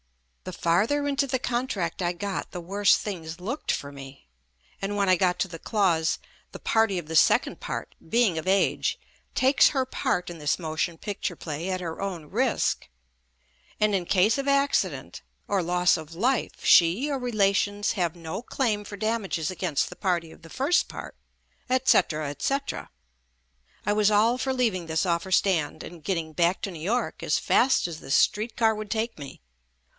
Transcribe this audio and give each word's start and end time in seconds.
The 0.45 0.51
farther 0.53 1.07
into 1.07 1.27
the 1.27 1.37
contract 1.37 2.01
I 2.01 2.11
got 2.11 2.49
the 2.51 2.59
worse 2.59 2.97
things 2.97 3.39
looked 3.39 3.71
for 3.71 3.91
me, 3.91 4.25
and 4.81 4.95
when 4.97 5.07
I 5.07 5.15
got 5.15 5.37
to 5.41 5.47
the 5.47 5.59
clause 5.59 6.17
"the 6.51 6.57
party 6.59 6.97
of 6.97 7.05
the 7.07 7.15
second 7.15 7.59
part, 7.59 7.93
being 8.09 8.39
of 8.39 8.47
age, 8.47 8.99
takes 9.35 9.69
her 9.69 9.85
part 9.85 10.31
in 10.31 10.39
this 10.39 10.57
motion 10.57 10.97
pic 10.97 11.21
ture 11.21 11.35
play 11.35 11.69
at 11.69 11.79
her 11.81 12.01
own 12.01 12.25
risk, 12.25 12.89
and 13.79 13.93
in 13.93 14.05
case 14.05 14.39
of 14.39 14.47
acci 14.47 14.89
dent 14.89 15.21
or 15.47 15.61
loss 15.61 15.95
of 15.97 16.15
life 16.15 16.65
she 16.65 17.07
or 17.11 17.19
relations 17.19 17.91
have 17.91 18.15
no 18.15 18.41
claim 18.41 18.83
for 18.83 18.97
damages 18.97 19.51
against 19.51 19.91
the 19.91 19.95
party 19.95 20.31
of 20.31 20.41
the 20.41 20.49
first 20.49 20.87
part," 20.89 21.15
etc., 21.69 22.27
etc., 22.31 22.89
I 23.85 23.93
was 23.93 24.09
all 24.09 24.39
for 24.39 24.51
leaving 24.53 24.87
this 24.87 25.05
offer 25.05 25.31
stand 25.31 25.83
and 25.83 26.03
getting 26.03 26.33
back 26.33 26.63
to 26.63 26.71
New 26.71 26.81
York 26.81 27.21
as 27.21 27.37
fast 27.37 27.87
as 27.87 27.99
the 27.99 28.09
street 28.09 28.57
car 28.57 28.73
would 28.73 28.89
take 28.89 29.19
me. 29.19 29.41